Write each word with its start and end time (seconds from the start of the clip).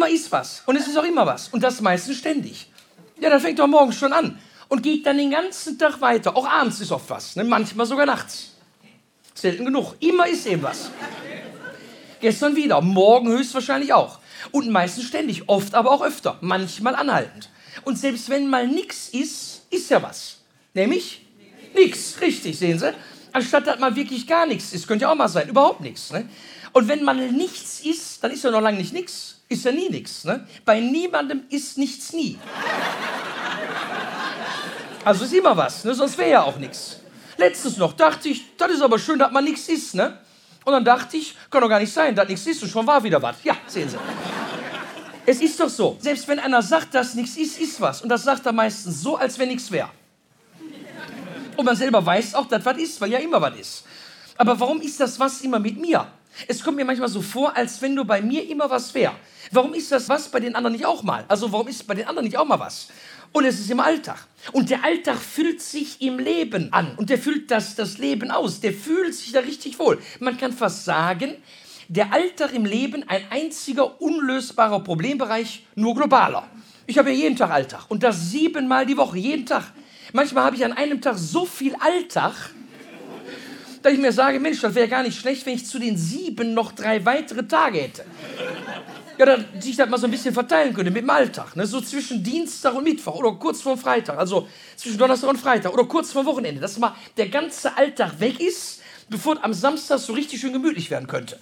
Immer 0.00 0.08
ist 0.08 0.32
was. 0.32 0.62
Und 0.64 0.76
es 0.76 0.86
ist 0.86 0.96
auch 0.96 1.04
immer 1.04 1.26
was. 1.26 1.48
Und 1.48 1.62
das 1.62 1.82
meistens 1.82 2.16
ständig. 2.16 2.68
Ja, 3.20 3.28
dann 3.28 3.38
fängt 3.38 3.58
doch 3.58 3.66
morgens 3.66 3.96
schon 3.96 4.14
an. 4.14 4.38
Und 4.70 4.82
geht 4.82 5.04
dann 5.04 5.18
den 5.18 5.30
ganzen 5.30 5.78
Tag 5.78 6.00
weiter. 6.00 6.34
Auch 6.34 6.48
abends 6.48 6.80
ist 6.80 6.90
oft 6.90 7.10
was. 7.10 7.36
Ne? 7.36 7.44
Manchmal 7.44 7.84
sogar 7.84 8.06
nachts. 8.06 8.52
Selten 9.34 9.66
genug. 9.66 9.96
Immer 10.00 10.26
ist 10.26 10.46
eben 10.46 10.62
was. 10.62 10.90
Gestern 12.18 12.56
wieder. 12.56 12.80
Morgen 12.80 13.28
höchstwahrscheinlich 13.28 13.92
auch. 13.92 14.20
Und 14.52 14.70
meistens 14.70 15.04
ständig. 15.04 15.50
Oft 15.50 15.74
aber 15.74 15.90
auch 15.90 16.00
öfter. 16.00 16.38
Manchmal 16.40 16.94
anhaltend. 16.94 17.50
Und 17.84 17.98
selbst 17.98 18.30
wenn 18.30 18.48
mal 18.48 18.66
nichts 18.66 19.10
ist, 19.10 19.66
ist 19.68 19.90
ja 19.90 20.02
was. 20.02 20.38
Nämlich 20.72 21.26
nichts. 21.74 22.18
Richtig, 22.22 22.58
sehen 22.58 22.78
Sie? 22.78 22.94
Anstatt 23.32 23.66
dass 23.66 23.78
mal 23.78 23.94
wirklich 23.94 24.26
gar 24.26 24.46
nichts 24.46 24.72
ist. 24.72 24.88
Könnte 24.88 25.02
ja 25.02 25.12
auch 25.12 25.14
mal 25.14 25.28
sein. 25.28 25.50
Überhaupt 25.50 25.82
nichts. 25.82 26.10
Ne? 26.10 26.26
Und 26.72 26.88
wenn 26.88 27.02
mal 27.02 27.16
nichts 27.30 27.80
ist, 27.80 28.22
dann 28.22 28.30
ist 28.30 28.44
ja 28.44 28.50
noch 28.50 28.60
lange 28.60 28.78
nicht 28.78 28.92
nichts. 28.92 29.40
Ist 29.48 29.64
ja 29.64 29.72
nie 29.72 29.88
nichts. 29.88 30.24
Ne? 30.24 30.46
Bei 30.64 30.78
niemandem 30.80 31.42
ist 31.50 31.78
nichts 31.78 32.12
nie. 32.12 32.38
Also 35.04 35.24
ist 35.24 35.32
immer 35.32 35.56
was, 35.56 35.84
ne? 35.84 35.94
sonst 35.94 36.16
wäre 36.18 36.30
ja 36.30 36.42
auch 36.42 36.56
nichts. 36.56 36.96
Letztens 37.36 37.78
noch 37.78 37.94
dachte 37.94 38.28
ich, 38.28 38.56
das 38.56 38.70
ist 38.70 38.82
aber 38.82 38.98
schön, 38.98 39.18
dass 39.18 39.32
man 39.32 39.42
nichts 39.44 39.68
ist. 39.68 39.94
Ne? 39.94 40.18
Und 40.64 40.72
dann 40.72 40.84
dachte 40.84 41.16
ich, 41.16 41.36
kann 41.50 41.62
doch 41.62 41.68
gar 41.68 41.80
nicht 41.80 41.92
sein, 41.92 42.14
dass 42.14 42.28
nichts 42.28 42.46
ist 42.46 42.62
und 42.62 42.68
schon 42.68 42.86
war 42.86 43.02
wieder 43.02 43.20
was. 43.20 43.36
Ja, 43.42 43.56
sehen 43.66 43.88
Sie. 43.88 43.96
Es 45.26 45.40
ist 45.40 45.58
doch 45.58 45.68
so, 45.68 45.96
selbst 46.00 46.28
wenn 46.28 46.38
einer 46.38 46.62
sagt, 46.62 46.94
dass 46.94 47.14
nichts 47.14 47.36
ist, 47.36 47.58
ist 47.58 47.80
was. 47.80 48.02
Und 48.02 48.08
das 48.08 48.24
sagt 48.24 48.46
er 48.46 48.52
meistens 48.52 49.02
so, 49.02 49.16
als 49.16 49.38
wenn 49.38 49.48
nichts 49.48 49.70
wäre. 49.70 49.88
Und 51.56 51.64
man 51.64 51.76
selber 51.76 52.04
weiß 52.04 52.34
auch, 52.34 52.46
dass 52.46 52.64
was 52.64 52.78
ist, 52.78 53.00
weil 53.00 53.10
ja 53.10 53.18
immer 53.18 53.40
was 53.40 53.56
ist. 53.58 53.84
Aber 54.36 54.58
warum 54.58 54.80
ist 54.80 54.98
das 55.00 55.18
was 55.18 55.40
immer 55.42 55.58
mit 55.58 55.78
mir? 55.78 56.06
Es 56.46 56.62
kommt 56.62 56.76
mir 56.76 56.84
manchmal 56.84 57.08
so 57.08 57.22
vor, 57.22 57.56
als 57.56 57.80
wenn 57.82 57.94
du 57.94 58.04
bei 58.04 58.22
mir 58.22 58.48
immer 58.48 58.70
was 58.70 58.94
wäre. 58.94 59.14
Warum 59.50 59.74
ist 59.74 59.90
das 59.92 60.08
was 60.08 60.28
bei 60.28 60.40
den 60.40 60.54
anderen 60.54 60.74
nicht 60.74 60.86
auch 60.86 61.02
mal? 61.02 61.24
Also 61.28 61.50
warum 61.52 61.68
ist 61.68 61.86
bei 61.86 61.94
den 61.94 62.06
anderen 62.06 62.24
nicht 62.24 62.36
auch 62.36 62.46
mal 62.46 62.60
was? 62.60 62.88
Und 63.32 63.44
es 63.44 63.60
ist 63.60 63.70
im 63.70 63.80
Alltag. 63.80 64.18
Und 64.52 64.70
der 64.70 64.84
Alltag 64.84 65.16
füllt 65.18 65.60
sich 65.60 66.02
im 66.02 66.18
Leben 66.18 66.72
an. 66.72 66.96
Und 66.96 67.10
der 67.10 67.18
füllt 67.18 67.50
das, 67.50 67.76
das 67.76 67.98
Leben 67.98 68.30
aus. 68.30 68.60
Der 68.60 68.72
fühlt 68.72 69.14
sich 69.14 69.32
da 69.32 69.40
richtig 69.40 69.78
wohl. 69.78 70.00
Man 70.18 70.36
kann 70.36 70.52
fast 70.52 70.84
sagen, 70.84 71.36
der 71.88 72.12
Alltag 72.12 72.52
im 72.54 72.64
Leben 72.64 73.04
ein 73.08 73.22
einziger 73.30 74.00
unlösbarer 74.00 74.80
Problembereich, 74.80 75.66
nur 75.74 75.94
globaler. 75.94 76.46
Ich 76.86 76.98
habe 76.98 77.10
ja 77.10 77.16
jeden 77.16 77.36
Tag 77.36 77.50
Alltag. 77.50 77.84
Und 77.88 78.02
das 78.02 78.30
siebenmal 78.30 78.86
die 78.86 78.96
Woche, 78.96 79.18
jeden 79.18 79.46
Tag. 79.46 79.72
Manchmal 80.12 80.44
habe 80.44 80.56
ich 80.56 80.64
an 80.64 80.72
einem 80.72 81.00
Tag 81.00 81.16
so 81.18 81.44
viel 81.46 81.76
Alltag, 81.76 82.34
dass 83.82 83.92
ich 83.92 83.98
mir 83.98 84.12
sage, 84.12 84.38
Mensch, 84.40 84.60
das 84.60 84.74
wäre 84.74 84.88
gar 84.88 85.02
nicht 85.02 85.18
schlecht, 85.18 85.46
wenn 85.46 85.54
ich 85.54 85.66
zu 85.66 85.78
den 85.78 85.96
sieben 85.96 86.54
noch 86.54 86.72
drei 86.72 87.04
weitere 87.04 87.46
Tage 87.46 87.78
hätte. 87.78 88.04
Ja, 89.18 89.26
dass 89.26 89.40
sich 89.58 89.76
das 89.76 89.88
mal 89.88 89.98
so 89.98 90.06
ein 90.06 90.10
bisschen 90.10 90.32
verteilen 90.32 90.72
könnte 90.72 90.90
mit 90.90 91.02
dem 91.02 91.10
Alltag. 91.10 91.54
Ne? 91.54 91.66
So 91.66 91.80
zwischen 91.80 92.22
Dienstag 92.22 92.74
und 92.74 92.84
Mittwoch 92.84 93.16
oder 93.16 93.32
kurz 93.32 93.60
vor 93.60 93.76
Freitag. 93.76 94.18
Also 94.18 94.48
zwischen 94.76 94.98
Donnerstag 94.98 95.28
und 95.28 95.36
Freitag 95.36 95.72
oder 95.74 95.84
kurz 95.84 96.12
vor 96.12 96.24
Wochenende. 96.24 96.60
Dass 96.60 96.78
mal 96.78 96.94
der 97.16 97.28
ganze 97.28 97.76
Alltag 97.76 98.18
weg 98.18 98.40
ist, 98.40 98.80
bevor 99.10 99.42
am 99.44 99.52
Samstag 99.52 99.98
so 99.98 100.14
richtig 100.14 100.40
schön 100.40 100.54
gemütlich 100.54 100.90
werden 100.90 101.06
könnte. 101.06 101.38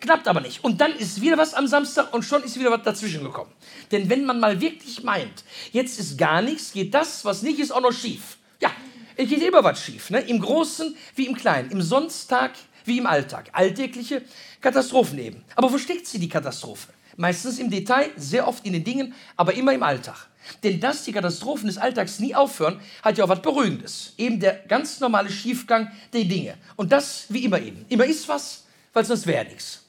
Klappt 0.00 0.28
aber 0.28 0.40
nicht. 0.40 0.64
Und 0.64 0.80
dann 0.80 0.92
ist 0.92 1.20
wieder 1.20 1.38
was 1.38 1.54
am 1.54 1.66
Samstag 1.66 2.12
und 2.14 2.24
schon 2.24 2.42
ist 2.42 2.58
wieder 2.58 2.70
was 2.70 2.82
dazwischen 2.82 3.22
gekommen. 3.22 3.50
Denn 3.90 4.08
wenn 4.08 4.24
man 4.24 4.40
mal 4.40 4.60
wirklich 4.60 5.02
meint, 5.02 5.44
jetzt 5.72 5.98
ist 5.98 6.18
gar 6.18 6.42
nichts, 6.42 6.72
geht 6.72 6.94
das, 6.94 7.24
was 7.24 7.42
nicht 7.42 7.58
ist, 7.58 7.72
auch 7.72 7.80
noch 7.80 7.92
schief. 7.92 8.37
Es 9.20 9.28
geht 9.28 9.42
immer 9.42 9.64
was 9.64 9.82
schief. 9.82 10.10
Ne? 10.10 10.20
Im 10.20 10.40
Großen 10.40 10.96
wie 11.16 11.26
im 11.26 11.34
Kleinen. 11.34 11.72
Im 11.72 11.82
Sonntag 11.82 12.52
wie 12.84 12.98
im 12.98 13.06
Alltag. 13.06 13.50
Alltägliche 13.52 14.22
Katastrophen 14.60 15.18
eben. 15.18 15.44
Aber 15.56 15.72
wo 15.72 15.76
steckt 15.76 16.06
sie, 16.06 16.20
die 16.20 16.28
Katastrophe? 16.28 16.92
Meistens 17.16 17.58
im 17.58 17.68
Detail, 17.68 18.10
sehr 18.16 18.46
oft 18.46 18.64
in 18.64 18.74
den 18.74 18.84
Dingen, 18.84 19.12
aber 19.36 19.54
immer 19.54 19.72
im 19.72 19.82
Alltag. 19.82 20.28
Denn 20.62 20.78
dass 20.78 21.02
die 21.02 21.10
Katastrophen 21.10 21.66
des 21.66 21.78
Alltags 21.78 22.20
nie 22.20 22.32
aufhören, 22.32 22.80
hat 23.02 23.18
ja 23.18 23.24
auch 23.24 23.28
was 23.28 23.42
Beruhigendes. 23.42 24.14
Eben 24.18 24.38
der 24.38 24.54
ganz 24.68 25.00
normale 25.00 25.30
Schiefgang 25.30 25.90
der 26.12 26.22
Dinge. 26.22 26.54
Und 26.76 26.92
das 26.92 27.26
wie 27.28 27.44
immer 27.44 27.60
eben. 27.60 27.86
Immer 27.88 28.04
ist 28.04 28.28
was, 28.28 28.66
weil 28.92 29.04
sonst 29.04 29.26
wäre 29.26 29.46
nichts. 29.46 29.82